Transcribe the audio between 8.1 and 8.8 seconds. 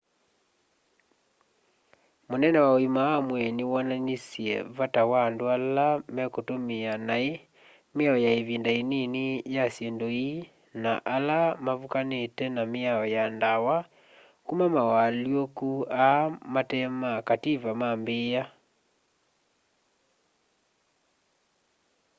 ya ivinda